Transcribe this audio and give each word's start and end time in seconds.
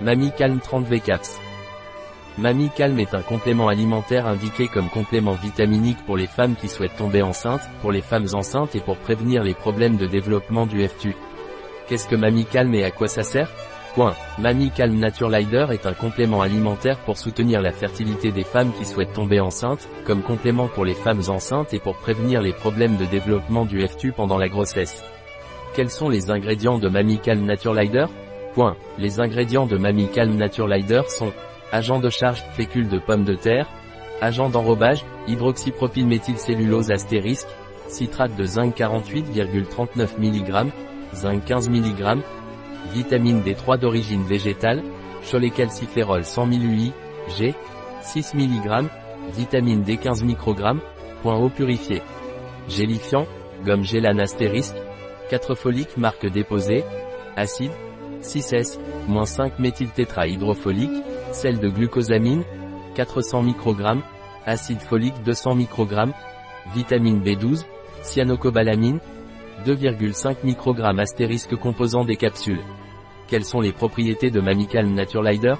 Mamie 0.00 0.30
Calm 0.30 0.60
30 0.60 0.86
V-Caps. 0.86 1.40
Mamie 2.38 2.70
Calm 2.76 3.00
est 3.00 3.14
un 3.14 3.22
complément 3.22 3.66
alimentaire 3.66 4.28
indiqué 4.28 4.68
comme 4.68 4.88
complément 4.88 5.32
vitaminique 5.32 5.98
pour 6.06 6.16
les 6.16 6.28
femmes 6.28 6.54
qui 6.54 6.68
souhaitent 6.68 6.96
tomber 6.96 7.20
enceintes, 7.20 7.68
pour 7.82 7.90
les 7.90 8.00
femmes 8.00 8.28
enceintes 8.32 8.76
et 8.76 8.80
pour 8.80 8.96
prévenir 8.96 9.42
les 9.42 9.54
problèmes 9.54 9.96
de 9.96 10.06
développement 10.06 10.66
du 10.66 10.86
FTU. 10.86 11.16
Qu'est-ce 11.88 12.06
que 12.06 12.14
Mamie 12.14 12.44
Calm 12.44 12.72
et 12.76 12.84
à 12.84 12.92
quoi 12.92 13.08
ça 13.08 13.24
sert? 13.24 13.50
Point. 13.96 14.14
Mamie 14.38 14.70
Calm 14.70 14.94
Naturelider 14.94 15.66
est 15.72 15.84
un 15.84 15.94
complément 15.94 16.42
alimentaire 16.42 16.98
pour 16.98 17.18
soutenir 17.18 17.60
la 17.60 17.72
fertilité 17.72 18.30
des 18.30 18.44
femmes 18.44 18.72
qui 18.78 18.84
souhaitent 18.84 19.14
tomber 19.14 19.40
enceintes, 19.40 19.88
comme 20.04 20.22
complément 20.22 20.68
pour 20.68 20.84
les 20.84 20.94
femmes 20.94 21.22
enceintes 21.26 21.74
et 21.74 21.80
pour 21.80 21.96
prévenir 21.96 22.40
les 22.40 22.52
problèmes 22.52 22.98
de 22.98 23.06
développement 23.06 23.64
du 23.64 23.84
FTU 23.84 24.12
pendant 24.12 24.38
la 24.38 24.48
grossesse. 24.48 25.02
Quels 25.74 25.90
sont 25.90 26.08
les 26.08 26.30
ingrédients 26.30 26.78
de 26.78 26.88
Mamie 26.88 27.18
Calm 27.18 27.44
Naturelider 27.44 28.06
Les 28.98 29.20
ingrédients 29.20 29.66
de 29.66 29.76
Mamie 29.76 30.08
Calm 30.08 30.36
Naturelider 30.36 31.02
sont 31.08 31.32
agent 31.70 32.00
de 32.00 32.10
charge, 32.10 32.42
fécule 32.54 32.88
de 32.88 32.98
pommes 32.98 33.24
de 33.24 33.34
terre, 33.34 33.68
agent 34.20 34.48
d'enrobage, 34.48 35.04
hydroxypropylméthylcellulose 35.28 36.90
astérisque, 36.90 37.48
citrate 37.86 38.34
de 38.36 38.44
zinc 38.44 38.76
48,39 38.76 40.18
mg, 40.18 40.72
zinc 41.14 41.44
15 41.44 41.68
mg, 41.70 42.18
vitamine 42.92 43.42
D3 43.42 43.78
d'origine 43.78 44.24
végétale, 44.24 44.82
cholécalciférol 45.22 46.24
100 46.24 46.52
000 46.52 46.62
UI, 46.64 46.92
G, 47.36 47.54
6 48.02 48.34
mg, 48.34 48.88
vitamine 49.36 49.82
D 49.82 49.98
15 49.98 50.24
microgrammes, 50.24 50.80
point 51.22 51.36
eau 51.36 51.48
purifiée. 51.48 52.02
Gélifiant, 52.68 53.26
gomme 53.64 53.84
gélane 53.84 54.20
astérisque, 54.20 54.76
4 55.30 55.54
foliques 55.54 55.96
marque 55.96 56.26
déposée, 56.26 56.84
acide, 57.36 57.72
6S, 58.22 58.78
5 59.24 59.58
méthyltétrahydrofolique, 59.58 61.02
sel 61.32 61.58
de 61.58 61.68
glucosamine, 61.68 62.44
400 62.94 63.42
microgrammes, 63.42 64.02
acide 64.44 64.80
folique 64.80 65.22
200 65.24 65.54
microgrammes, 65.54 66.14
vitamine 66.74 67.22
B12, 67.22 67.64
cyanocobalamine, 68.02 69.00
2,5 69.66 70.36
microgrammes 70.44 71.00
astérisque 71.00 71.56
composant 71.56 72.04
des 72.04 72.16
capsules. 72.16 72.62
Quelles 73.26 73.44
sont 73.44 73.60
les 73.60 73.72
propriétés 73.72 74.30
de 74.30 74.40
Mamicalm 74.40 74.94
Naturelider 74.94 75.54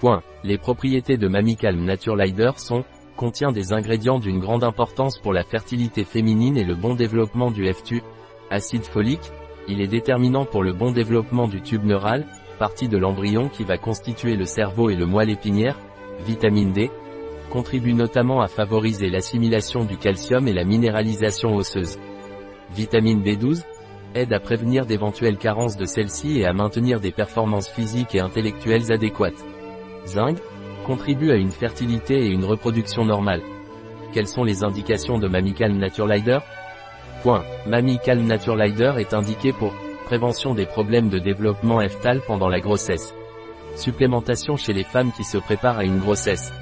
Point. 0.00 0.22
Les 0.42 0.58
propriétés 0.58 1.16
de 1.16 1.28
Mamicalm 1.28 1.84
Naturelider 1.84 2.52
sont 2.56 2.84
contient 3.16 3.52
des 3.52 3.74
ingrédients 3.74 4.18
d'une 4.18 4.40
grande 4.40 4.64
importance 4.64 5.18
pour 5.18 5.34
la 5.34 5.44
fertilité 5.44 6.04
féminine 6.04 6.56
et 6.56 6.64
le 6.64 6.74
bon 6.74 6.94
développement 6.94 7.50
du 7.50 7.70
FTU. 7.70 8.02
Acide 8.50 8.84
folique, 8.84 9.30
il 9.70 9.80
est 9.80 9.86
déterminant 9.86 10.44
pour 10.44 10.62
le 10.64 10.72
bon 10.72 10.90
développement 10.90 11.46
du 11.46 11.62
tube 11.62 11.84
neural, 11.84 12.26
partie 12.58 12.88
de 12.88 12.98
l'embryon 12.98 13.48
qui 13.48 13.62
va 13.62 13.78
constituer 13.78 14.36
le 14.36 14.44
cerveau 14.44 14.90
et 14.90 14.96
le 14.96 15.06
moelle 15.06 15.30
épinière. 15.30 15.78
Vitamine 16.26 16.72
D, 16.72 16.90
contribue 17.50 17.94
notamment 17.94 18.40
à 18.40 18.48
favoriser 18.48 19.08
l'assimilation 19.08 19.84
du 19.84 19.96
calcium 19.96 20.48
et 20.48 20.52
la 20.52 20.64
minéralisation 20.64 21.54
osseuse. 21.54 21.98
Vitamine 22.74 23.22
B12 23.22 23.62
aide 24.14 24.32
à 24.32 24.40
prévenir 24.40 24.86
d'éventuelles 24.86 25.38
carences 25.38 25.76
de 25.76 25.84
celle-ci 25.84 26.40
et 26.40 26.46
à 26.46 26.52
maintenir 26.52 27.00
des 27.00 27.12
performances 27.12 27.68
physiques 27.68 28.14
et 28.14 28.20
intellectuelles 28.20 28.92
adéquates. 28.92 29.44
Zinc 30.06 30.38
contribue 30.84 31.30
à 31.30 31.36
une 31.36 31.50
fertilité 31.50 32.26
et 32.26 32.28
une 32.28 32.44
reproduction 32.44 33.04
normale. 33.04 33.42
Quelles 34.12 34.26
sont 34.26 34.42
les 34.42 34.64
indications 34.64 35.18
de 35.18 35.28
Mamicalm 35.28 35.78
Naturelider 35.78 36.38
Point. 37.22 37.44
Mamicalm 37.66 38.26
Naturelider 38.26 38.94
est 38.98 39.14
indiqué 39.14 39.52
pour 39.52 39.74
prévention 40.06 40.54
des 40.54 40.66
problèmes 40.66 41.08
de 41.08 41.18
développement 41.18 41.80
ftal 41.88 42.20
pendant 42.26 42.48
la 42.48 42.60
grossesse. 42.60 43.14
Supplémentation 43.76 44.56
chez 44.56 44.72
les 44.72 44.84
femmes 44.84 45.12
qui 45.12 45.24
se 45.24 45.38
préparent 45.38 45.78
à 45.78 45.84
une 45.84 46.00
grossesse. 46.00 46.52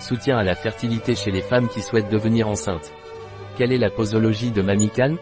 Soutien 0.00 0.36
à 0.36 0.44
la 0.44 0.54
fertilité 0.54 1.14
chez 1.14 1.30
les 1.30 1.42
femmes 1.42 1.68
qui 1.68 1.80
souhaitent 1.80 2.10
devenir 2.10 2.48
enceintes. 2.48 2.92
Quelle 3.56 3.72
est 3.72 3.78
la 3.78 3.90
posologie 3.90 4.50
de 4.50 4.62
Mamicalm 4.62 5.16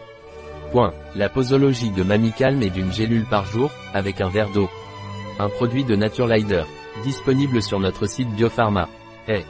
Point. 0.71 0.93
La 1.15 1.29
posologie 1.29 1.91
de 1.91 2.03
Mamicalm 2.03 2.61
est 2.61 2.69
d'une 2.69 2.91
gélule 2.91 3.25
par 3.25 3.45
jour, 3.45 3.71
avec 3.93 4.21
un 4.21 4.29
verre 4.29 4.49
d'eau. 4.49 4.69
Un 5.39 5.49
produit 5.49 5.83
de 5.83 5.95
Naturelider. 5.95 6.63
Disponible 7.03 7.61
sur 7.61 7.79
notre 7.79 8.05
site 8.05 8.29
Biopharma. 8.29 8.89
Hey. 9.27 9.45